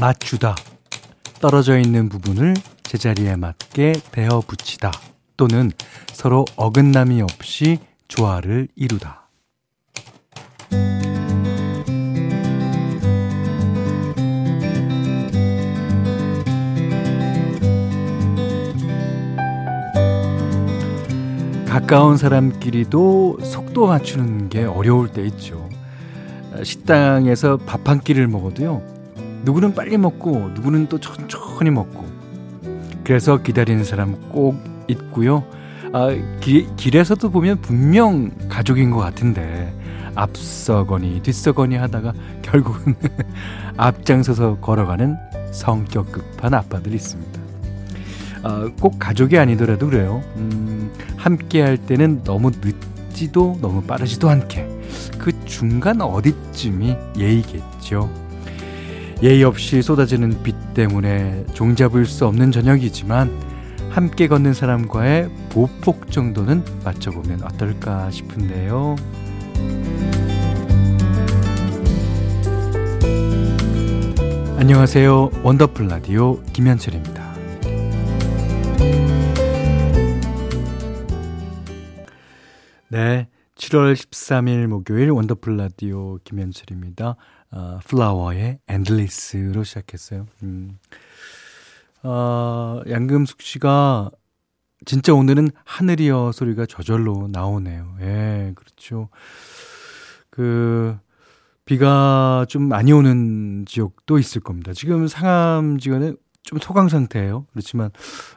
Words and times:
맞추다. 0.00 0.56
떨어져 1.40 1.78
있는 1.78 2.08
부분을 2.08 2.54
제자리에 2.84 3.36
맞게 3.36 3.92
대어 4.10 4.40
붙이다. 4.40 4.90
또는 5.36 5.70
서로 6.12 6.46
어긋남이 6.56 7.20
없이 7.20 7.78
조화를 8.08 8.68
이루다. 8.76 9.28
가까운 21.66 22.16
사람끼리도 22.16 23.38
속도 23.42 23.86
맞추는 23.86 24.48
게 24.48 24.64
어려울 24.64 25.12
때 25.12 25.22
있죠. 25.26 25.68
식당에서 26.64 27.58
밥 27.58 27.86
한 27.88 28.00
끼를 28.00 28.26
먹어도요. 28.26 28.89
누구는 29.42 29.74
빨리 29.74 29.96
먹고 29.96 30.50
누구는 30.54 30.88
또 30.88 30.98
천천히 30.98 31.70
먹고 31.70 32.04
그래서 33.04 33.42
기다리는 33.42 33.82
사람 33.84 34.20
꼭 34.28 34.56
있고요. 34.88 35.44
아, 35.92 36.10
기, 36.40 36.68
길에서도 36.76 37.30
보면 37.30 37.60
분명 37.60 38.30
가족인 38.48 38.90
것 38.90 38.98
같은데 38.98 39.74
앞서거니 40.14 41.22
뒤서거니 41.22 41.76
하다가 41.76 42.12
결국은 42.42 42.94
앞장서서 43.76 44.58
걸어가는 44.60 45.16
성격 45.50 46.12
급한 46.12 46.54
아빠들이 46.54 46.94
있습니다. 46.96 47.40
아, 48.42 48.70
꼭 48.80 48.98
가족이 48.98 49.38
아니더라도 49.38 49.88
그래요. 49.88 50.22
음, 50.36 50.92
함께 51.16 51.62
할 51.62 51.76
때는 51.76 52.22
너무 52.24 52.50
늦지도 52.50 53.58
너무 53.60 53.82
빠르지도 53.82 54.28
않게 54.30 54.66
그 55.18 55.32
중간 55.44 56.00
어디쯤이 56.00 56.96
예의겠죠. 57.18 58.29
예의 59.22 59.44
없이 59.44 59.82
쏟아지는 59.82 60.42
빛 60.42 60.54
때문에 60.72 61.44
종잡을 61.52 62.06
수 62.06 62.26
없는 62.26 62.52
저녁이지만 62.52 63.30
함께 63.90 64.28
걷는 64.28 64.54
사람과의 64.54 65.28
보폭 65.50 66.10
정도는 66.10 66.64
맞춰보면 66.84 67.42
어떨까 67.42 68.10
싶은데요. 68.10 68.96
안녕하세요. 74.56 75.30
원더풀 75.42 75.88
라디오 75.88 76.42
김현철입니다. 76.54 77.30
네. 82.88 83.28
7월 83.56 83.94
13일 83.94 84.66
목요일 84.66 85.10
원더풀 85.10 85.58
라디오 85.58 86.16
김현철입니다. 86.24 87.16
어, 87.52 87.80
플라워의 87.86 88.58
Endless로 88.68 89.64
시작했어요. 89.64 90.26
음. 90.42 90.78
어, 92.02 92.80
양금숙 92.88 93.42
씨가 93.42 94.10
진짜 94.86 95.12
오늘은 95.12 95.50
하늘이여 95.64 96.32
소리가 96.32 96.66
저절로 96.66 97.28
나오네요. 97.30 97.96
예, 98.00 98.52
그렇죠. 98.54 99.08
그, 100.30 100.96
비가 101.66 102.46
좀 102.48 102.62
많이 102.62 102.92
오는 102.92 103.64
지역도 103.66 104.18
있을 104.18 104.40
겁니다. 104.40 104.72
지금 104.72 105.06
상암 105.06 105.78
지역은 105.78 106.16
좀 106.42 106.58
소강 106.58 106.88
상태예요. 106.88 107.46
그렇지만, 107.52 107.90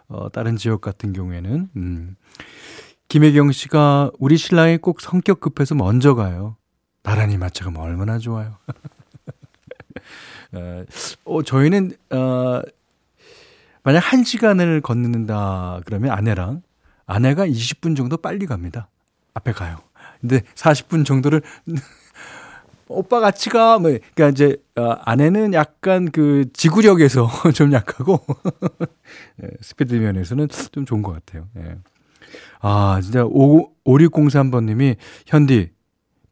어, 0.07 0.29
다른 0.29 0.57
지역 0.57 0.81
같은 0.81 1.13
경우에는, 1.13 1.69
음. 1.75 2.15
김혜경 3.07 3.51
씨가 3.51 4.11
우리 4.19 4.37
신랑이 4.37 4.77
꼭 4.77 4.99
성격 4.99 5.39
급해서 5.39 5.75
먼저 5.75 6.15
가요. 6.15 6.57
나란히 7.03 7.37
맞춰가면 7.37 7.79
얼마나 7.81 8.17
좋아요. 8.17 8.57
어, 10.53 10.85
어, 11.25 11.43
저희는, 11.43 11.91
어, 12.11 12.61
만약 13.83 13.99
한 13.99 14.23
시간을 14.23 14.81
걷는다 14.81 15.81
그러면 15.85 16.11
아내랑 16.11 16.61
아내가 17.05 17.45
20분 17.45 17.97
정도 17.97 18.17
빨리 18.17 18.45
갑니다. 18.45 18.87
앞에 19.33 19.51
가요. 19.51 19.77
근데 20.21 20.41
40분 20.55 21.05
정도를 21.05 21.41
오빠 22.87 23.19
같이 23.19 23.49
가. 23.49 23.79
뭐, 23.79 23.91
그니까 23.91 24.29
이제, 24.29 24.55
어, 24.77 24.91
아내는 25.03 25.53
약간 25.53 26.11
그 26.11 26.45
지구력에서 26.53 27.29
좀 27.53 27.73
약하고, 27.73 28.19
네, 29.37 29.49
스피드 29.61 29.95
면에서는 29.95 30.47
좀 30.71 30.85
좋은 30.85 31.01
것 31.01 31.11
같아요. 31.13 31.47
예. 31.57 31.77
아, 32.61 32.99
진짜 33.01 33.25
5, 33.25 33.71
5603번님이 33.85 34.95
현디 35.25 35.71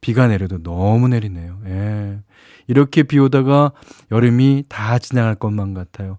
비가 0.00 0.26
내려도 0.26 0.62
너무 0.62 1.08
내리네요. 1.08 1.60
예. 1.66 2.18
이렇게 2.66 3.02
비 3.02 3.18
오다가 3.18 3.72
여름이 4.10 4.64
다 4.68 4.98
지나갈 4.98 5.34
것만 5.34 5.74
같아요. 5.74 6.18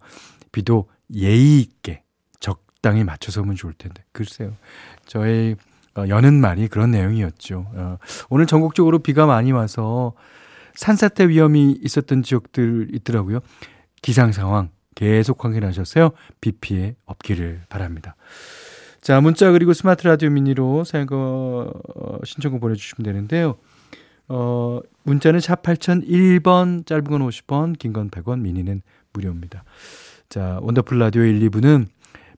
비도 0.51 0.89
예의 1.13 1.59
있게 1.59 2.03
적당히 2.39 3.03
맞춰서 3.03 3.41
오면 3.41 3.55
좋을 3.55 3.73
텐데. 3.73 4.03
글쎄요. 4.11 4.53
저의 5.05 5.55
어, 5.95 6.05
여는 6.07 6.33
말이 6.33 6.67
그런 6.67 6.91
내용이었죠. 6.91 7.67
어, 7.73 7.97
오늘 8.29 8.47
전국적으로 8.47 8.99
비가 8.99 9.25
많이 9.25 9.51
와서 9.51 10.13
산사태 10.75 11.27
위험이 11.27 11.77
있었던 11.83 12.23
지역들 12.23 12.89
있더라고요. 12.95 13.39
기상 14.01 14.31
상황 14.31 14.69
계속 14.95 15.43
확인하셔서 15.43 16.11
비 16.41 16.51
피해 16.51 16.95
없기를 17.05 17.61
바랍니다. 17.69 18.15
자, 19.01 19.19
문자 19.21 19.51
그리고 19.51 19.73
스마트 19.73 20.07
라디오 20.07 20.29
미니로 20.29 20.83
사연과 20.83 21.15
어, 21.15 22.17
신청곡 22.23 22.61
보내주시면 22.61 23.03
되는데요. 23.05 23.57
어, 24.35 24.79
문자는 25.03 25.39
샵 25.39 25.61
8001번, 25.61 26.87
짧은 26.87 27.03
건 27.03 27.21
50원, 27.21 27.77
긴 27.77 27.93
건 27.93 28.09
100원, 28.09 28.39
미니는 28.39 28.81
무료입니다. 29.13 29.63
자, 30.27 30.57
원더풀 30.63 30.97
라디오 30.97 31.21
1, 31.21 31.39
2부는 31.51 31.85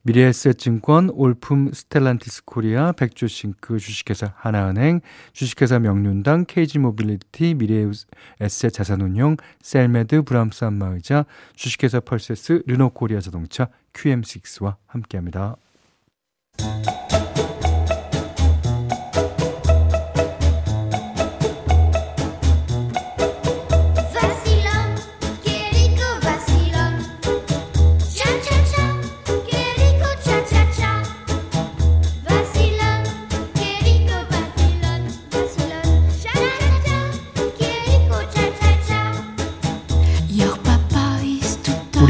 미래에셋증권, 0.04 1.12
올품 1.14 1.72
스텔란티스 1.74 2.44
코리아, 2.44 2.92
백조싱크, 2.92 3.80
주식회사 3.80 4.34
하나은행, 4.36 5.00
주식회사 5.32 5.80
명륜당, 5.80 6.46
케이지모빌리티, 6.48 7.54
미래에셋 7.56 8.74
자산운용, 8.74 9.38
셀메드, 9.62 10.24
브람스 10.24 10.66
안마의자, 10.66 11.26
주식회사 11.56 12.02
펄세스, 12.02 12.64
르노코리아 12.68 13.22
자동차, 13.22 13.70
QM6와 13.94 14.76
함께합니다. 14.86 15.56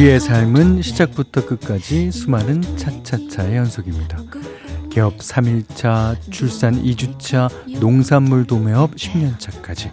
우리의 0.06 0.20
삶은 0.20 0.84
시작부터 0.84 1.48
끝까지 1.48 2.12
수많은 2.12 2.62
차차차의 2.78 3.56
연속입니다. 3.56 4.20
개업 4.92 5.18
3일차, 5.18 6.16
출산 6.30 6.80
2주차, 6.84 7.50
농산물 7.80 8.46
도매업 8.46 8.94
10년차까지 8.94 9.92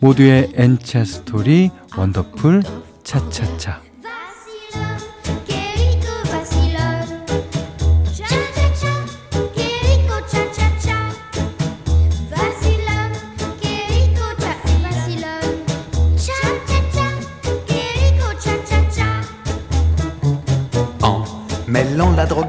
모두의 0.00 0.50
N차 0.54 1.04
스토리 1.04 1.70
원더풀 1.96 2.64
차차차 3.04 3.91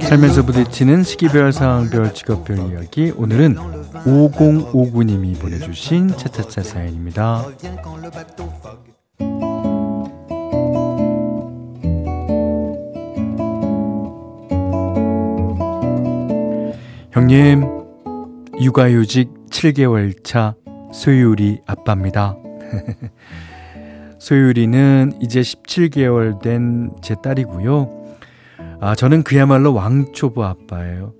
살면서 0.01 0.43
부딪히는 0.45 1.03
시기별, 1.03 1.51
상황별, 1.51 2.13
직업별 2.13 2.57
이야기. 2.71 3.11
오늘은 3.15 3.55
5059님이 4.05 5.39
보내주신 5.39 6.09
차차차 6.09 6.63
사연입니다. 6.63 7.45
형님, 17.11 17.63
육아휴직 18.61 19.29
7개월 19.49 20.23
차 20.23 20.55
소유리 20.93 21.59
아빠입니다. 21.67 22.35
소유리는 24.19 25.13
이제 25.21 25.41
17개월 25.41 26.41
된 26.41 26.91
제 27.01 27.15
딸이고요. 27.21 28.02
아, 28.83 28.95
저는 28.95 29.23
그야말로 29.23 29.73
왕초보 29.73 30.43
아빠예요. 30.43 31.13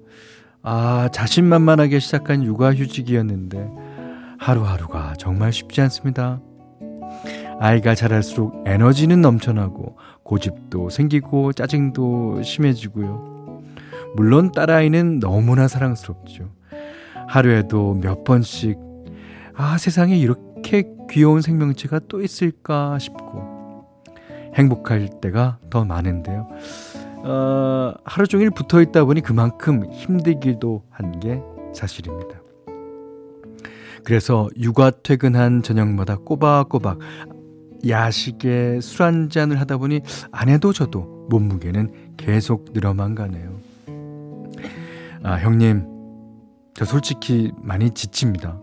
아, 0.64 1.08
자신만만하게 1.14 2.00
시작한 2.00 2.44
육아휴직이었는데 2.44 3.70
하루하루가 4.38 5.14
정말 5.18 5.54
쉽지 5.54 5.80
않습니다. 5.80 6.42
아이가 7.62 7.96
자랄수록 7.96 8.66
에너지는 8.68 9.22
넘쳐나고 9.22 9.96
고집도 10.24 10.90
생기고 10.90 11.54
짜증도 11.54 12.44
심해지고요. 12.44 13.62
물론 14.18 14.52
딸아이는 14.52 15.22
너무나 15.22 15.70
사랑스럽죠. 15.70 16.52
하루에도 17.30 17.94
몇 17.94 18.26
번씩 18.26 18.78
아 19.56 19.78
세상에 19.78 20.18
이렇게 20.18 20.84
귀여운 21.10 21.40
생명체가 21.40 22.02
또 22.10 22.22
있을까 22.22 23.00
싶고 23.00 23.86
행복할 24.54 25.08
때가 25.22 25.60
더 25.70 25.86
많은데요. 25.86 26.50
어, 27.24 27.94
하루 28.04 28.28
종일 28.28 28.50
붙어 28.52 28.82
있다 28.82 29.06
보니 29.06 29.22
그만큼 29.22 29.90
힘들기도 29.92 30.84
한 30.90 31.20
게 31.20 31.42
사실입니다. 31.74 32.42
그래서 34.04 34.50
육아 34.60 34.92
퇴근한 34.92 35.64
저녁마다 35.64 36.18
꼬박꼬박 36.18 37.00
야식에 37.88 38.80
술 38.82 39.04
한잔을 39.04 39.60
하다 39.62 39.78
보니 39.78 40.02
아내도 40.32 40.74
저도 40.74 41.28
몸무게는 41.30 42.16
계속 42.18 42.66
늘어만 42.74 43.16
가네요. 43.16 43.60
아, 45.24 45.36
형님, 45.36 45.86
저 46.74 46.84
솔직히 46.86 47.52
많이 47.62 47.92
지칩니다. 47.92 48.60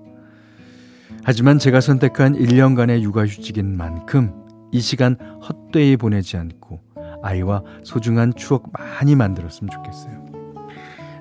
하지만 1.23 1.59
제가 1.59 1.81
선택한 1.81 2.35
1년간의 2.35 3.01
육아휴직인 3.01 3.77
만큼 3.77 4.33
이 4.73 4.81
시간 4.81 5.17
헛되이 5.43 5.97
보내지 5.97 6.37
않고 6.37 6.81
아이와 7.23 7.63
소중한 7.85 8.33
추억 8.35 8.65
많이 8.73 9.15
만들었으면 9.15 9.71
좋겠어요. 9.71 10.31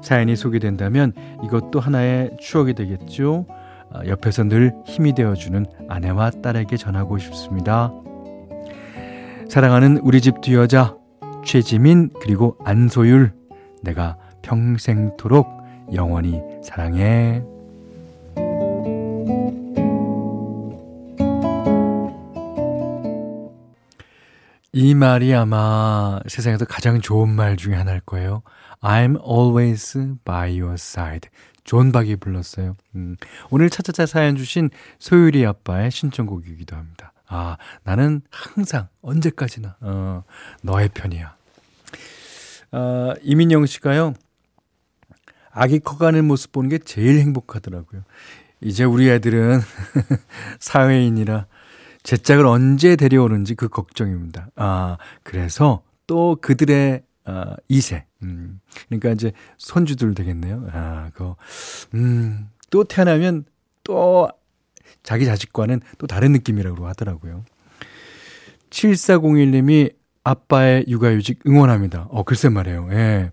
사연이 0.02 0.36
소개된다면 0.36 1.14
이것도 1.44 1.80
하나의 1.80 2.38
추억이 2.40 2.74
되겠죠. 2.74 3.46
아, 3.92 4.06
옆에서 4.06 4.44
늘 4.44 4.74
힘이 4.86 5.14
되어주는 5.14 5.66
아내와 5.88 6.32
딸에게 6.42 6.78
전하고 6.78 7.18
싶습니다. 7.18 7.92
사랑하는 9.50 9.98
우리 10.04 10.22
집두 10.22 10.54
여자 10.54 10.96
최지민 11.44 12.12
그리고 12.22 12.56
안소율 12.64 13.34
내가 13.82 14.18
평생토록 14.42 15.48
영원히 15.94 16.42
사랑해. 16.64 17.44
이 24.72 24.94
말이 24.94 25.34
아마 25.34 26.20
세상에서 26.28 26.66
가장 26.66 27.02
좋은 27.02 27.30
말 27.30 27.58
중에 27.58 27.74
하나일 27.74 28.02
거예요. 28.02 28.44
I'm 28.82 29.20
always 29.28 30.16
by 30.24 30.60
your 30.60 30.74
side. 30.74 31.30
존 31.64 31.92
박이 31.92 32.18
불렀어요. 32.18 32.76
음, 32.96 33.16
오늘 33.50 33.70
차차차 33.70 34.06
사연 34.06 34.36
주신 34.36 34.70
소율이 35.00 35.46
아빠의 35.46 35.92
신청곡이기도 35.92 36.76
합니다. 36.76 37.14
아, 37.28 37.58
나는 37.84 38.22
항상, 38.32 38.88
언제까지나, 39.02 39.76
어, 39.82 40.24
너의 40.64 40.90
편이야. 40.90 41.36
아, 42.72 43.14
이민영 43.22 43.66
씨가요, 43.66 44.14
아기 45.52 45.80
커가는 45.80 46.26
모습 46.26 46.52
보는 46.52 46.70
게 46.70 46.78
제일 46.80 47.20
행복하더라고요. 47.20 48.04
이제 48.62 48.84
우리 48.84 49.10
애들은 49.10 49.62
사회인이라 50.60 51.46
제 52.04 52.18
짝을 52.18 52.46
언제 52.46 52.96
데려오는지 52.96 53.56
그 53.56 53.68
걱정입니다. 53.68 54.50
아, 54.56 54.98
그래서 55.24 55.84
또 56.08 56.38
그들의 56.42 57.04
아, 57.26 57.56
2세. 57.70 58.04
음, 58.24 58.60
그러니까 58.88 59.12
이제 59.12 59.32
손주들 59.58 60.16
되겠네요. 60.16 60.68
아, 60.72 61.12
그, 61.14 61.34
음, 61.94 62.50
또 62.70 62.84
태어나면 62.84 63.46
또 63.84 64.30
자기 65.04 65.26
자식과는 65.26 65.82
또 65.98 66.08
다른 66.08 66.32
느낌이라고 66.32 66.88
하더라고요. 66.88 67.44
7401님이 68.70 69.94
아빠의 70.24 70.86
육아휴직 70.88 71.40
응원합니다. 71.48 72.08
어, 72.10 72.24
글쎄 72.24 72.50
말이에요. 72.50 72.90
예. 72.92 73.32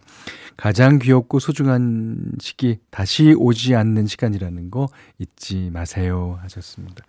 가장 0.57 0.99
귀엽고 0.99 1.39
소중한 1.39 2.33
시기 2.41 2.79
다시 2.91 3.35
오지 3.37 3.75
않는 3.75 4.07
시간이라는 4.07 4.71
거 4.71 4.89
잊지 5.19 5.71
마세요 5.71 6.39
하셨습니다. 6.43 7.05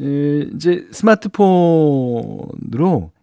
에, 0.00 0.48
이제 0.54 0.86
스마트폰으로 0.92 1.90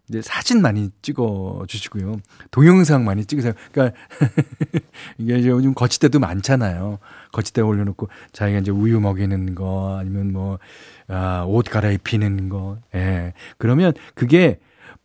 이제 0.08 0.22
사진 0.22 0.62
많이 0.62 0.90
찍어 1.02 1.64
주시고요. 1.68 2.20
동영상 2.50 3.04
많이 3.04 3.26
찍으세요. 3.26 3.52
그러니까 3.72 3.96
이게 5.18 5.38
이제 5.38 5.48
요즘 5.48 5.74
거치대도 5.74 6.18
많잖아요. 6.18 6.98
거치대 7.32 7.60
올려놓고 7.60 8.08
자기가 8.32 8.60
이제 8.60 8.70
우유 8.70 9.00
먹이는 9.00 9.54
거 9.54 9.98
아니면 9.98 10.32
뭐, 10.32 10.58
아, 11.08 11.44
옷 11.46 11.66
갈아입히는 11.66 12.48
거. 12.48 12.78
예. 12.94 13.34
그러면 13.58 13.92
그게 14.14 14.58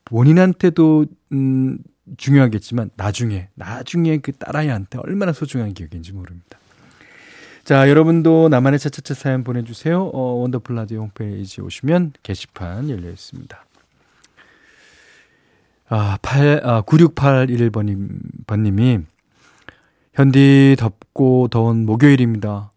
본인한테도, 0.05 1.05
음, 1.33 1.79
중요하겠지만 2.17 2.89
나중에, 2.95 3.49
나중에 3.55 4.17
그 4.17 4.31
딸아이한테 4.33 4.99
얼마나 4.99 5.33
소중한 5.33 5.73
기억인지 5.73 6.11
모릅니다. 6.13 6.59
자, 7.63 7.87
여러분도 7.87 8.49
나만의 8.49 8.77
차차차 8.77 9.13
사연 9.13 9.45
보내주세요. 9.45 10.03
어, 10.03 10.19
원더풀 10.33 10.75
라디오 10.75 11.03
홈페이지 11.03 11.61
오시면 11.61 12.11
게시판 12.21 12.89
열려 12.89 13.09
있습니다. 13.09 13.65
아, 15.87 16.17
8, 16.21 16.59
아, 16.61 16.81
9681번님, 16.81 18.19
번님이, 18.47 18.99
현디 20.13 20.75
덥고 20.77 21.47
더운 21.47 21.85
목요일입니다. 21.85 22.73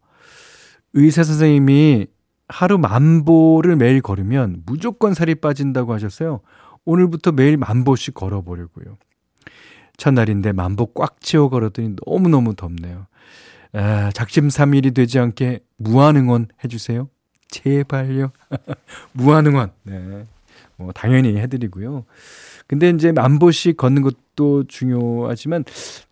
의사 0.92 1.24
선생님이 1.24 2.06
하루 2.46 2.78
만보를 2.78 3.74
매일 3.74 4.00
걸으면 4.00 4.62
무조건 4.66 5.14
살이 5.14 5.34
빠진다고 5.34 5.94
하셨어요. 5.94 6.42
오늘부터 6.84 7.32
매일 7.32 7.56
만보씩 7.56 8.14
걸어보려고요. 8.14 8.98
첫날인데 9.96 10.52
만보 10.52 10.92
꽉 10.94 11.20
채워 11.20 11.48
걸었더니 11.48 11.96
너무너무 12.06 12.54
덥네요. 12.54 13.08
아, 13.78 14.10
작심삼일이 14.12 14.92
되지 14.92 15.18
않게 15.18 15.60
무한응원 15.76 16.48
해주세요. 16.64 17.10
제발요. 17.48 18.32
무한응원. 19.12 19.72
네. 19.82 20.24
뭐, 20.76 20.92
당연히 20.92 21.36
해드리고요. 21.36 22.06
근데 22.66 22.88
이제 22.88 23.12
만 23.12 23.38
보씩 23.38 23.76
걷는 23.76 24.00
것도 24.00 24.64
중요하지만, 24.66 25.64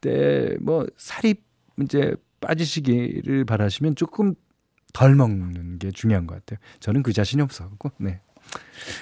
때, 0.03 0.55
뭐, 0.61 0.87
살이 0.99 1.37
이제 1.81 2.15
빠지시기를 2.41 3.47
바라시면 3.47 3.97
조금 3.97 4.35
덜 4.93 5.15
먹는 5.15 5.79
게 5.79 5.91
중요한 5.91 6.27
것 6.27 6.35
같아요. 6.35 6.59
저는 6.81 7.03
그 7.03 7.15
자신이 7.15 7.41
없어갖고, 7.41 7.93
네. 7.99 8.21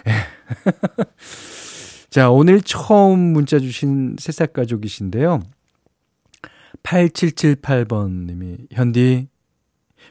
예. 0.07 0.13
자, 2.11 2.31
오늘 2.31 2.61
처음 2.61 3.19
문자 3.19 3.59
주신 3.59 4.15
새싹 4.21 4.53
가족이신데요. 4.53 5.43
8778번 6.83 8.27
님이, 8.27 8.59
현디, 8.71 9.29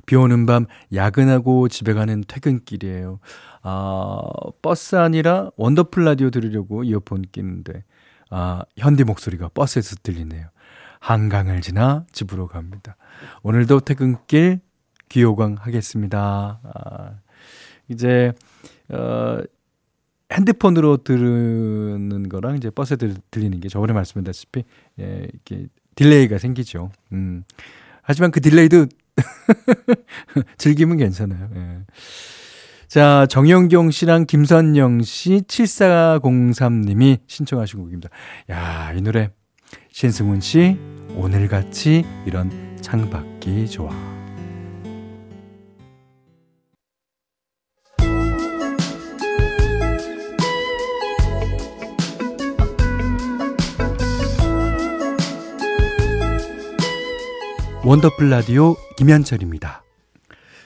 비 0.05 0.15
오는 0.15 0.45
밤 0.45 0.65
야근하고 0.93 1.67
집에 1.67 1.93
가는 1.93 2.23
퇴근길이에요. 2.27 3.19
아, 3.61 4.21
버스 4.61 4.95
아니라 4.95 5.51
원더풀 5.57 6.05
라디오 6.05 6.29
들으려고 6.29 6.83
이어폰 6.83 7.25
끼는데, 7.31 7.83
아, 8.29 8.63
현디 8.77 9.03
목소리가 9.03 9.49
버스에서 9.49 9.97
들리네요. 10.01 10.47
한강을 10.99 11.61
지나 11.61 12.05
집으로 12.11 12.47
갑니다. 12.47 12.95
오늘도 13.43 13.81
퇴근길 13.81 14.61
귀호강 15.09 15.57
하겠습니다. 15.59 16.61
아, 16.63 17.15
이제, 17.89 18.33
어, 18.89 19.39
핸드폰으로 20.31 20.97
들으는 20.97 22.29
거랑 22.29 22.55
이제 22.55 22.69
버스에 22.69 22.95
들, 22.95 23.15
들리는 23.31 23.59
게 23.59 23.67
저번에 23.67 23.93
말씀드렸다시피 23.93 24.63
예, 24.99 25.27
이렇게 25.31 25.67
delay가 25.95 26.38
생기죠. 26.38 26.91
음. 27.12 27.43
하지만 28.01 28.31
그 28.31 28.41
delay도 28.41 28.88
즐기면 30.57 30.98
괜찮아요. 30.98 31.50
예. 31.55 31.77
자, 32.88 33.25
정영경 33.29 33.91
씨랑 33.91 34.25
김선영 34.25 35.03
씨 35.03 35.43
7403님이 35.48 37.19
신청하신 37.27 37.79
곡입니다. 37.79 38.10
야, 38.50 38.91
이 38.93 39.01
노래 39.01 39.29
신승훈 39.91 40.41
씨 40.41 40.77
오늘같이 41.15 42.03
이런 42.25 42.77
창밖이 42.81 43.69
좋아. 43.69 44.20
원더풀 57.83 58.29
라디오 58.29 58.75
김현철입니다. 58.97 59.83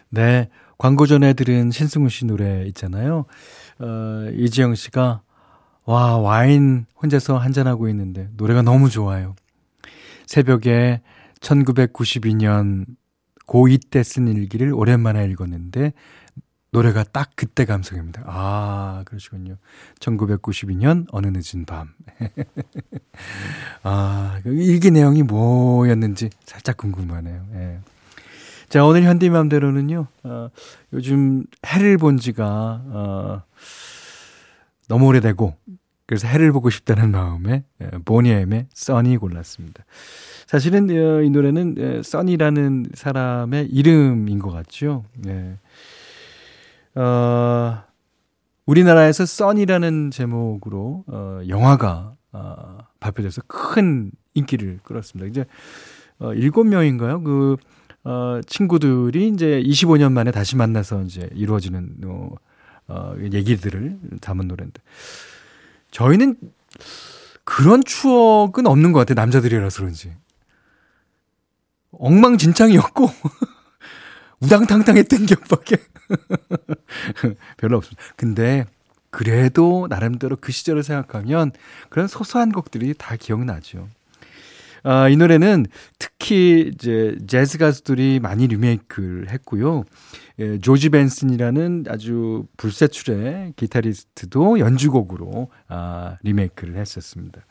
네, 0.10 0.50
광고 0.78 1.06
전에 1.08 1.34
들은 1.34 1.72
신승훈 1.72 2.10
씨 2.10 2.26
노래 2.26 2.66
있잖아요. 2.68 3.26
어, 3.80 4.30
이지영 4.34 4.76
씨가 4.76 5.22
와 5.86 6.18
와인 6.18 6.86
혼자서 7.02 7.38
한잔하고 7.38 7.88
있는데 7.90 8.30
노래가 8.36 8.62
너무 8.62 8.90
좋아요. 8.90 9.36
새벽에 10.26 11.02
1992년 11.40 12.86
고2 13.48 13.90
때 13.92 14.04
쓴 14.04 14.28
일기를 14.28 14.74
오랜만에 14.74 15.26
읽었는데 15.26 15.94
노래가 16.76 17.06
딱 17.06 17.32
그때 17.36 17.64
감성입니다. 17.64 18.24
아, 18.26 19.04
그러시군요. 19.06 19.56
1992년 20.00 21.06
어느 21.12 21.28
늦은 21.28 21.64
밤. 21.66 21.94
아, 23.84 24.42
그 24.44 24.50
일기 24.54 24.92
내용이 24.92 25.24
뭐였는지 25.24 26.30
살짝 26.44 26.76
궁금하네요. 26.76 27.48
예. 27.54 27.80
자, 28.68 28.84
오늘 28.84 29.04
현디맘대로는요, 29.04 30.08
어, 30.24 30.50
요즘 30.92 31.46
해를 31.66 31.98
본 31.98 32.18
지가, 32.18 32.46
어, 32.46 33.44
너무 34.90 35.06
오래되고, 35.06 35.56
그래서 36.08 36.28
해를 36.28 36.52
보고 36.52 36.70
싶다는 36.70 37.12
마음에, 37.12 37.64
예, 37.82 37.90
보니엠의 38.04 38.68
써니 38.74 39.16
골랐습니다. 39.18 39.86
사실은, 40.46 40.90
어, 40.90 41.22
이 41.22 41.30
노래는, 41.30 41.76
예, 41.78 42.02
써니라는 42.04 42.88
사람의 42.96 43.68
이름인 43.68 44.40
것 44.40 44.52
같죠. 44.52 45.06
예. 45.28 45.58
어, 46.96 47.84
우리나라에서 48.66 49.26
써니라는 49.26 50.12
제목으로, 50.12 51.04
어, 51.08 51.42
영화가, 51.48 52.16
어, 52.32 52.78
발표돼서 53.00 53.42
큰 53.48 54.12
인기를 54.34 54.80
끌었습니다. 54.84 55.30
이제, 55.30 55.46
어, 56.20 56.34
7명인가요? 56.34 57.24
그, 57.24 57.58
어, 58.06 58.40
친구들이 58.46 59.28
이제 59.30 59.62
25년 59.66 60.12
만에 60.12 60.32
다시 60.32 60.56
만나서 60.56 61.02
이제 61.04 61.28
이루어지는 61.34 61.96
어, 62.06 62.30
어, 62.88 63.16
얘기들을 63.20 63.98
담은 64.22 64.48
노래인데 64.48 64.80
저희는 65.90 66.36
그런 67.44 67.84
추억은 67.84 68.68
없는 68.68 68.92
것 68.92 69.00
같아요. 69.00 69.16
남자들이라서 69.16 69.78
그런지. 69.80 70.14
엉망진창이었고 71.92 73.10
우당탕탕했던 74.42 75.26
기억밖에 75.26 75.78
별로 77.58 77.78
없습니다. 77.78 78.04
근데 78.16 78.66
그래도 79.10 79.88
나름대로 79.90 80.36
그 80.36 80.52
시절을 80.52 80.84
생각하면 80.84 81.52
그런 81.90 82.08
소소한 82.08 82.52
곡들이 82.52 82.94
다 82.98 83.16
기억나죠. 83.16 83.88
아, 84.84 85.10
이 85.10 85.18
노래는 85.18 85.66
특히 85.98 86.72
이제 86.72 87.18
재즈 87.26 87.58
가수들이 87.58 88.20
많이 88.20 88.46
리메이크를 88.46 89.32
했고요. 89.32 89.84
예, 90.38 90.60
조지 90.60 90.90
벤슨이라는 90.90 91.86
아주 91.90 92.46
불세출의 92.58 93.54
기타리스트도 93.56 94.60
연주곡으로 94.60 95.50
아, 95.70 96.18
리메이크를 96.22 96.76
했었습니다. 96.76 97.42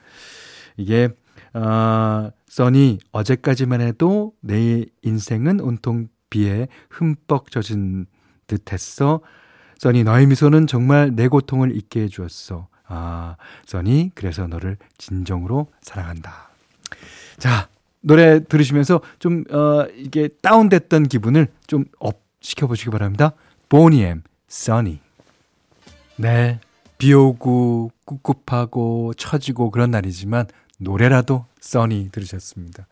이게 0.77 1.09
아, 1.55 2.31
써니 2.47 2.99
어제까지만 3.11 3.81
해도 3.81 4.33
내 4.41 4.85
인생은 5.03 5.59
온통 5.61 6.09
비에 6.35 6.67
흠뻑 6.91 7.53
젖은 7.53 8.07
듯했어. 8.49 9.21
Sunny 9.79 10.03
너의 10.03 10.27
미소는 10.27 10.67
정말 10.67 11.15
내 11.15 11.29
고통을 11.29 11.77
잊게 11.77 12.03
해주었어. 12.03 12.67
아, 12.89 13.37
Sunny 13.67 14.11
그래서 14.17 14.49
너를 14.49 14.77
진정으로 14.99 15.69
사랑한다. 15.81 16.51
자, 17.39 17.69
노래 18.01 18.43
들으시면서 18.43 19.01
좀, 19.21 19.45
어, 19.51 19.87
이게 19.97 20.29
다운됐던 20.43 21.05
기분을 21.05 21.47
좀 21.69 21.85
up 22.01 22.25
시켜보시기 22.41 22.91
바랍니다. 22.91 23.33
보니엠, 23.69 24.23
Sunny. 24.49 24.99
네. 26.17 26.61
비 26.99 27.15
오고, 27.15 27.91
꿉꿉하고, 28.05 29.15
처지고 29.17 29.71
그런 29.71 29.91
날이지만, 29.93 30.47
노래라도 30.79 31.47
Sunny 31.61 32.11
들으셨습니다. 32.13 32.87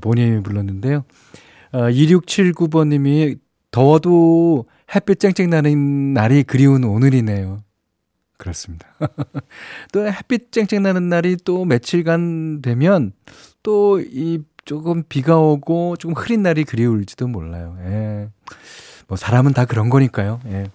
보니엠이 0.00 0.42
불렀는데요. 0.42 1.04
어, 1.72 1.78
2679번님이 1.88 3.38
더워도 3.70 4.66
햇빛 4.94 5.20
쨍쨍 5.20 5.50
나는 5.50 6.14
날이 6.14 6.42
그리운 6.42 6.84
오늘이네요. 6.84 7.62
그렇습니다. 8.38 8.86
또 9.92 10.06
햇빛 10.06 10.52
쨍쨍 10.52 10.82
나는 10.82 11.08
날이 11.08 11.36
또 11.44 11.64
며칠간 11.64 12.62
되면 12.62 13.12
또 13.62 14.00
이 14.00 14.40
조금 14.64 15.02
비가 15.08 15.38
오고 15.38 15.96
조금 15.96 16.14
흐린 16.14 16.42
날이 16.42 16.62
그리울지도 16.64 17.26
몰라요. 17.26 17.74
예. 17.86 18.28
뭐 19.06 19.16
사람은 19.16 19.54
다 19.54 19.64
그런 19.64 19.88
거니까요. 19.88 20.40
예. 20.46 20.66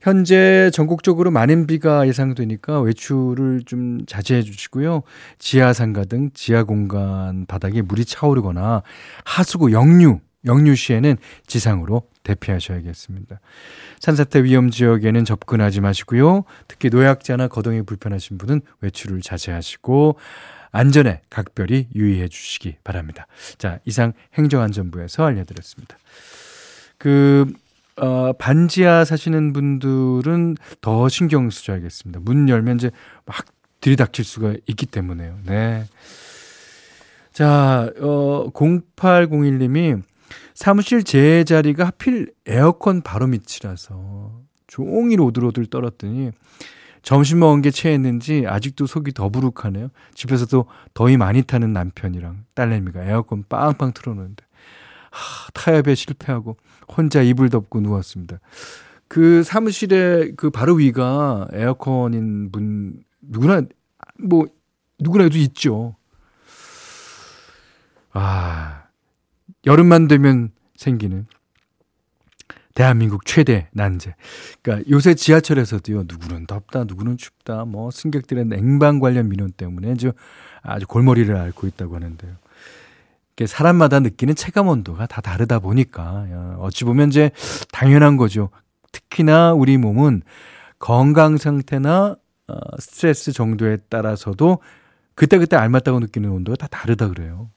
현재 0.00 0.70
전국적으로 0.72 1.30
많은 1.30 1.66
비가 1.66 2.06
예상되니까 2.06 2.80
외출을 2.80 3.62
좀 3.64 4.04
자제해 4.06 4.42
주시고요. 4.42 5.02
지하 5.38 5.72
상가 5.72 6.04
등 6.04 6.30
지하 6.34 6.64
공간 6.64 7.46
바닥에 7.46 7.82
물이 7.82 8.04
차오르거나 8.04 8.82
하수구 9.24 9.72
역류 9.72 10.20
영유 10.44 10.74
시에는 10.74 11.16
지상으로 11.46 12.02
대피하셔야겠습니다. 12.24 13.40
산사태 14.00 14.44
위험 14.44 14.70
지역에는 14.70 15.24
접근하지 15.24 15.80
마시고요. 15.80 16.44
특히 16.68 16.88
노약자나 16.90 17.48
거동이 17.48 17.82
불편하신 17.82 18.38
분은 18.38 18.62
외출을 18.80 19.20
자제하시고 19.20 20.16
안전에 20.72 21.20
각별히 21.30 21.88
유의해 21.94 22.28
주시기 22.28 22.76
바랍니다. 22.82 23.26
자, 23.58 23.78
이상 23.84 24.12
행정안전부에서 24.34 25.24
알려드렸습니다. 25.24 25.96
그, 26.98 27.52
어, 27.96 28.32
반지하 28.32 29.04
사시는 29.04 29.52
분들은 29.52 30.56
더 30.80 31.08
신경 31.08 31.50
쓰셔야겠습니다. 31.50 32.20
문 32.20 32.48
열면 32.48 32.76
이제 32.76 32.90
막 33.26 33.44
들이닥칠 33.80 34.24
수가 34.24 34.54
있기 34.66 34.86
때문에요. 34.86 35.38
네. 35.44 35.84
자, 37.32 37.90
어, 38.00 38.50
0801님이 38.52 40.02
사무실 40.54 41.02
제 41.02 41.44
자리가 41.44 41.84
하필 41.86 42.32
에어컨 42.46 43.02
바로 43.02 43.26
밑이라서 43.26 44.40
종일 44.66 45.20
오들오들 45.20 45.66
떨었더니 45.66 46.30
점심 47.02 47.40
먹은 47.40 47.62
게 47.62 47.70
체했는지 47.70 48.44
아직도 48.46 48.86
속이 48.86 49.12
더부룩하네요. 49.12 49.88
집에서도 50.14 50.66
더위 50.94 51.16
많이 51.16 51.42
타는 51.42 51.72
남편이랑 51.72 52.44
딸내미가 52.54 53.04
에어컨 53.04 53.44
빵빵 53.48 53.92
틀어놓는데 53.92 54.44
하, 55.12 55.50
타협에 55.52 55.94
실패하고 55.94 56.56
혼자 56.88 57.22
이불 57.22 57.50
덮고 57.50 57.80
누웠습니다. 57.80 58.40
그 59.08 59.42
사무실에 59.42 60.32
그 60.36 60.50
바로 60.50 60.74
위가 60.74 61.46
에어컨인 61.52 62.50
분 62.50 63.02
누구나 63.20 63.62
뭐 64.18 64.46
누구나도 64.98 65.36
있죠. 65.38 65.94
아 68.12 68.84
여름만 69.66 70.08
되면 70.08 70.50
생기는 70.76 71.26
대한민국 72.74 73.26
최대 73.26 73.68
난제. 73.72 74.14
그러니까 74.62 74.88
요새 74.90 75.14
지하철에서도요, 75.14 76.04
누구는 76.08 76.46
덥다, 76.46 76.84
누구는 76.84 77.18
춥다, 77.18 77.64
뭐 77.66 77.90
승객들의 77.90 78.46
냉방 78.46 78.98
관련 78.98 79.28
민원 79.28 79.52
때문에 79.52 79.92
아주, 79.92 80.12
아주 80.62 80.86
골머리를 80.86 81.34
앓고 81.36 81.66
있다고 81.66 81.96
하는데요. 81.96 82.32
사람마다 83.46 84.00
느끼는 84.00 84.34
체감 84.34 84.68
온도가 84.68 85.06
다 85.06 85.20
다르다 85.20 85.58
보니까, 85.58 86.56
어찌 86.58 86.84
보면 86.84 87.08
이제 87.08 87.30
당연한 87.72 88.16
거죠. 88.16 88.50
특히나 88.92 89.52
우리 89.52 89.76
몸은 89.78 90.22
건강 90.78 91.36
상태나 91.38 92.16
어, 92.48 92.54
스트레스 92.78 93.32
정도에 93.32 93.78
따라서도 93.88 94.58
그때그때 95.14 95.56
알맞다고 95.56 96.00
느끼는 96.00 96.30
온도가 96.30 96.56
다 96.56 96.66
다르다 96.66 97.08
그래요. 97.08 97.50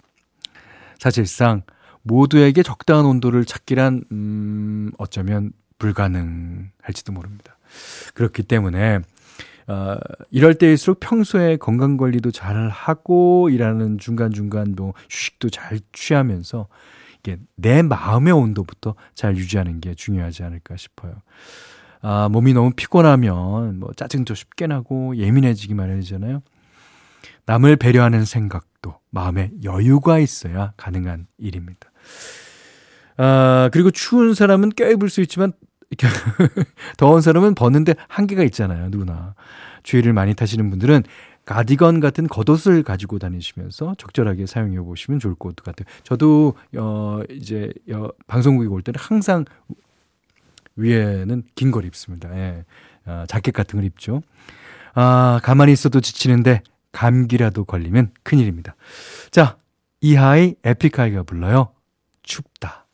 사실상 1.00 1.64
모두에게 2.04 2.62
적당한 2.64 3.06
온도를 3.06 3.46
찾기란 3.46 4.04
음, 4.12 4.92
어쩌면 4.98 5.52
불가능할지도 5.80 7.12
모릅니다. 7.12 7.58
그렇기 8.14 8.44
때문에 8.44 9.00
어, 9.68 9.98
이럴 10.30 10.56
때일수록 10.56 11.00
평소에 11.00 11.58
건강 11.58 11.98
관리도 11.98 12.32
잘 12.32 12.70
하고 12.70 13.50
일하는 13.50 13.98
중간중간 13.98 14.76
뭐 14.76 14.94
휴식도 15.10 15.50
잘 15.50 15.80
취하면서 15.92 16.68
이게 17.20 17.38
내 17.56 17.82
마음의 17.82 18.34
온도부터 18.34 18.96
잘 19.16 19.36
유지하는 19.38 19.80
게 19.80 19.96
중요하지 19.96 20.44
않을까 20.44 20.78
싶어요. 20.78 21.14
아, 22.02 22.30
몸이 22.30 22.54
너무 22.54 22.72
피곤하면 22.76 23.80
뭐 23.80 23.92
짜증도 23.96 24.36
쉽게 24.36 24.68
나고 24.68 25.16
예민해지기 25.18 25.74
마련이잖아요. 25.74 26.44
남을 27.48 27.78
배려하는 27.78 28.26
생각도 28.26 29.00
마음에 29.10 29.52
여유가 29.64 30.20
있어야 30.20 30.74
가능한 30.78 31.26
일입니다. 31.40 31.92
아, 33.18 33.70
그리고 33.72 33.92
추운 33.92 34.34
사람은 34.34 34.70
껴입을 34.72 35.10
수 35.10 35.22
있지만, 35.22 35.54
더운 36.98 37.22
사람은 37.22 37.56
벗는데 37.56 37.96
한계가 38.08 38.44
있잖아요, 38.44 38.90
누구나. 38.90 39.36
추위를 39.84 40.14
많이 40.14 40.34
타시는 40.34 40.70
분들은 40.70 41.04
가디건 41.46 42.00
같은 42.00 42.28
겉옷을 42.28 42.82
가지고 42.84 43.20
다니시면서 43.20 43.96
적절하게 44.00 44.48
사용해 44.48 44.80
보시면 44.82 45.20
좋을 45.20 45.36
것 45.36 45.56
같아요. 45.58 45.86
저도, 46.04 46.56
어, 46.78 47.22
이제, 47.30 47.72
어, 47.92 48.08
방송국에 48.28 48.68
올 48.68 48.82
때는 48.82 49.00
항상 49.00 49.46
위에는 50.76 51.44
긴 51.56 51.72
걸 51.72 51.86
입습니다. 51.86 52.36
예. 52.36 52.66
어, 53.06 53.26
자켓 53.28 53.54
같은 53.54 53.78
걸 53.78 53.86
입죠. 53.86 54.22
아, 54.94 55.40
가만히 55.44 55.72
있어도 55.74 56.02
지치는데 56.02 56.62
감기라도 56.92 57.66
걸리면 57.66 58.12
큰일입니다. 58.24 58.76
자, 59.32 59.58
이하이 60.02 60.56
에픽하이가 60.64 61.24
불러요. 61.24 61.70
춥다. 62.24 62.85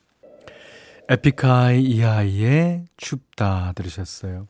에픽하이 1.11 1.83
이하이의 1.83 2.85
춥다 2.95 3.73
들으셨어요. 3.75 4.47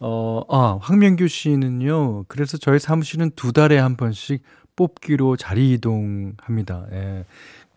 어, 0.00 0.42
아, 0.48 0.78
황명규 0.82 1.28
씨는요, 1.28 2.24
그래서 2.24 2.58
저희 2.58 2.80
사무실은 2.80 3.30
두 3.36 3.52
달에 3.52 3.78
한 3.78 3.96
번씩 3.96 4.42
뽑기로 4.74 5.36
자리 5.36 5.72
이동합니다. 5.74 6.86
예. 6.92 7.24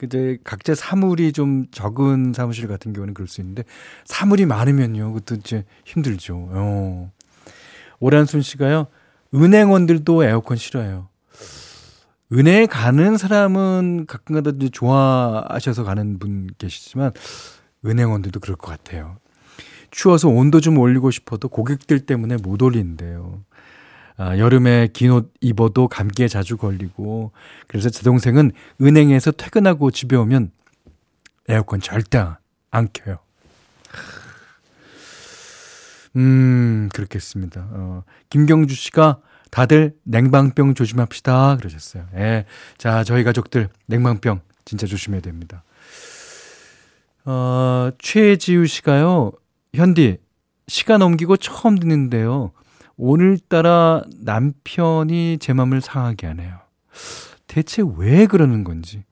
이제 0.02 0.40
각자 0.44 0.74
사물이 0.74 1.34
좀 1.34 1.68
적은 1.72 2.34
사무실 2.36 2.68
같은 2.68 2.94
경우는 2.94 3.14
그럴 3.14 3.28
수 3.28 3.42
있는데 3.42 3.64
사물이 4.06 4.48
많으면요, 4.48 5.14
그것도 5.14 5.36
이제 5.36 5.64
힘들죠. 5.86 6.48
어. 6.50 7.12
오란순 8.00 8.42
씨가요, 8.42 8.88
은행원들도 9.36 10.24
에어컨 10.24 10.58
싫어해요. 10.58 11.10
은행에 12.32 12.66
가는 12.66 13.18
사람은 13.18 14.08
가끔가다 14.08 14.54
좋아하셔서 14.72 15.84
가는 15.84 16.18
분 16.18 16.50
계시지만 16.58 17.12
은행원들도 17.86 18.40
그럴 18.40 18.56
것 18.56 18.68
같아요. 18.70 19.18
추워서 19.92 20.28
온도 20.30 20.60
좀 20.60 20.78
올리고 20.78 21.12
싶어도 21.12 21.48
고객들 21.50 22.00
때문에 22.02 22.38
못 22.38 22.62
올린대요. 22.62 23.44
아, 24.18 24.38
여름에 24.38 24.90
긴 24.94 25.12
옷 25.12 25.32
입어도 25.42 25.88
감기에 25.88 26.28
자주 26.28 26.58
걸리고 26.58 27.32
그래서 27.68 27.90
제 27.90 28.04
동생은 28.04 28.52
은행에서 28.82 29.32
퇴근하고 29.32 29.92
집에 29.92 30.16
오면 30.16 30.52
에어컨 31.50 31.82
절대 31.82 32.24
안 32.72 32.88
켜요. 32.94 33.18
음, 36.16 36.90
그렇겠습니다. 36.94 37.68
어, 37.72 38.04
김경주 38.30 38.76
씨가 38.76 39.20
다들 39.50 39.96
냉방병 40.04 40.74
조심합시다. 40.76 41.58
그러셨어요. 41.58 42.06
예. 42.16 42.46
자, 42.78 43.04
저희 43.04 43.24
가족들 43.24 43.70
냉방병 43.88 44.42
진짜 44.66 44.88
조심해야 44.88 45.22
됩니다. 45.22 45.64
어, 47.26 47.90
최지우 48.00 48.66
씨가요, 48.66 49.32
현디, 49.74 50.18
시간 50.68 51.02
옮기고 51.02 51.38
처음 51.38 51.78
듣는데요. 51.78 52.52
오늘따라 52.98 54.04
남편이 54.24 55.38
제 55.40 55.54
맘을 55.54 55.82
상하게 55.82 56.28
하네요. 56.28 56.60
대체 57.48 57.84
왜 57.98 58.26
그러는 58.28 58.64
건지. 58.64 59.04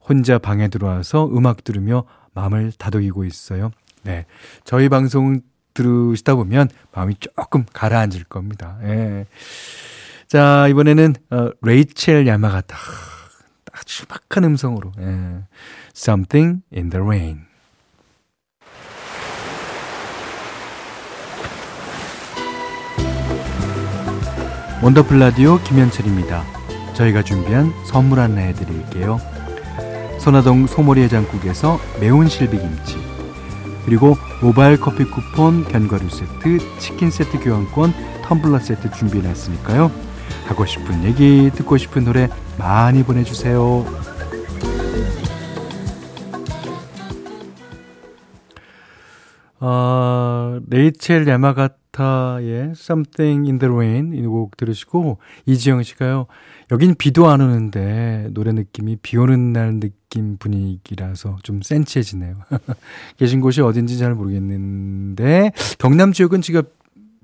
혼자 0.00 0.38
방에 0.38 0.68
들어와서 0.68 1.28
음악 1.28 1.64
들으며 1.64 2.04
마음을 2.34 2.72
다독이고 2.72 3.24
있어요. 3.24 3.70
네. 4.02 4.26
저희 4.64 4.88
방송 4.88 5.40
들으시다 5.74 6.34
보면 6.34 6.68
마음이 6.92 7.16
조금 7.20 7.64
가라앉을 7.72 8.24
겁니다. 8.24 8.78
예. 8.82 9.26
자, 10.26 10.66
이번에는, 10.68 11.14
어, 11.30 11.50
레이첼 11.62 12.26
야마가타. 12.26 12.76
아주 13.80 14.04
막한 14.08 14.44
음성으로. 14.44 14.92
예. 14.98 15.44
Something 15.96 16.62
in 16.74 16.90
the 16.90 17.02
rain. 17.02 17.46
원더풀 24.82 25.18
라디오 25.18 25.58
김현철입니다. 25.62 26.44
저희가 26.94 27.22
준비한 27.22 27.72
선물 27.86 28.18
하나 28.18 28.40
해드릴게요. 28.40 29.18
선화동 30.18 30.66
소머리 30.66 31.02
해장국에서 31.02 31.78
매운 31.98 32.28
실비김치 32.28 32.98
그리고 33.86 34.16
모바일 34.42 34.78
커피 34.78 35.04
쿠폰, 35.04 35.64
견과류 35.64 36.10
세트, 36.10 36.78
치킨 36.78 37.10
세트 37.10 37.40
교환권, 37.40 37.92
텀블러 38.22 38.60
세트 38.60 38.90
준비해놨으니까요. 38.90 40.09
하고 40.50 40.66
싶은 40.66 41.04
얘기, 41.04 41.48
듣고 41.54 41.76
싶은 41.76 42.04
노래 42.04 42.28
많이 42.58 43.04
보내주세요. 43.04 43.84
어, 49.60 50.58
레이첼 50.68 51.28
야마가타의 51.28 52.70
Something 52.72 53.46
in 53.48 53.58
the 53.58 53.72
Rain 53.72 54.12
이 54.14 54.22
곡 54.26 54.56
들으시고 54.56 55.18
이지영 55.46 55.82
씨가요. 55.82 56.26
여긴 56.72 56.94
비도 56.94 57.28
안 57.28 57.40
오는데 57.40 58.28
노래 58.32 58.52
느낌이 58.52 58.96
비 59.02 59.18
오는 59.18 59.52
날 59.52 59.80
느낌 59.80 60.38
분위기라서 60.38 61.36
좀 61.42 61.60
센치해지네요. 61.62 62.36
계신 63.18 63.40
곳이 63.40 63.60
어딘지 63.60 63.98
잘 63.98 64.14
모르겠는데 64.14 65.52
경남 65.78 66.12
지역은 66.12 66.40
지금 66.40 66.62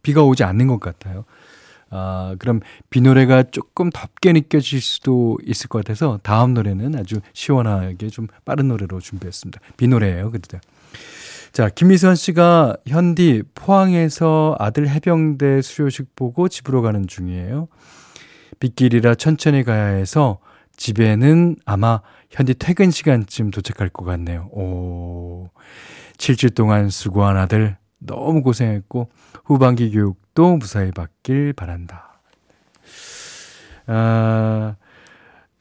비가 0.02 0.22
오지 0.22 0.44
않는 0.44 0.66
것 0.66 0.78
같아요. 0.78 1.24
아, 1.90 2.34
그럼 2.38 2.60
비 2.90 3.00
노래가 3.00 3.44
조금 3.44 3.90
덥게 3.90 4.32
느껴질 4.32 4.80
수도 4.80 5.38
있을 5.44 5.68
것 5.68 5.78
같아서 5.78 6.18
다음 6.22 6.54
노래는 6.54 6.96
아주 6.96 7.20
시원하게 7.32 8.08
좀 8.08 8.26
빠른 8.44 8.68
노래로 8.68 9.00
준비했습니다. 9.00 9.60
비 9.76 9.88
노래예요, 9.88 10.30
그때. 10.30 10.60
자, 11.52 11.68
김미선 11.68 12.16
씨가 12.16 12.76
현디 12.86 13.44
포항에서 13.54 14.56
아들 14.58 14.88
해병대 14.88 15.62
수료식 15.62 16.14
보고 16.14 16.48
집으로 16.48 16.82
가는 16.82 17.06
중이에요. 17.06 17.68
빗길이라 18.58 19.14
천천히 19.14 19.64
가야 19.64 19.86
해서 19.86 20.38
집에는 20.76 21.56
아마 21.64 22.00
현디 22.30 22.54
퇴근 22.54 22.90
시간쯤 22.90 23.50
도착할 23.52 23.88
것 23.88 24.04
같네요. 24.04 24.48
오. 24.52 25.48
7주 26.18 26.54
동안 26.54 26.90
수고한 26.90 27.36
아들 27.36 27.76
너무 27.98 28.42
고생했고 28.42 29.10
후반기 29.44 29.90
교육 29.90 30.20
도 30.36 30.56
무사히 30.56 30.92
받길 30.92 31.54
바란다. 31.54 32.20
아, 33.86 34.76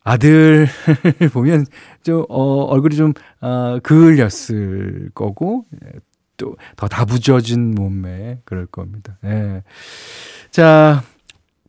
아들 0.04 0.68
보면 1.34 1.66
좀 2.04 2.26
어, 2.30 2.66
얼굴이 2.66 2.96
좀 2.96 3.14
어, 3.40 3.80
그을렸을 3.82 5.12
거고 5.16 5.66
예, 5.84 6.00
또더 6.38 6.90
다부져진 6.90 7.74
몸매 7.74 8.42
그럴 8.44 8.66
겁니다. 8.66 9.18
예. 9.24 9.64
자, 10.52 11.02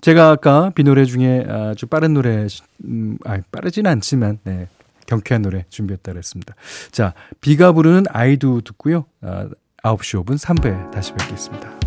제가 0.00 0.30
아까 0.30 0.70
비 0.70 0.82
노래 0.82 1.04
중에 1.04 1.46
아주 1.48 1.86
빠른 1.86 2.12
노래, 2.12 2.46
음, 2.84 3.18
아, 3.24 3.40
빠르진 3.50 3.86
않지만, 3.86 4.38
네, 4.44 4.68
경쾌한 5.06 5.42
노래 5.42 5.64
준비했다 5.68 6.12
그랬습니다. 6.12 6.54
자, 6.90 7.14
비가 7.40 7.72
부르는 7.72 8.04
아이도 8.10 8.60
듣고요. 8.62 9.06
아, 9.22 9.48
9시 9.82 10.24
5분 10.24 10.38
3부에 10.38 10.90
다시 10.90 11.12
뵙겠습니다. 11.12 11.85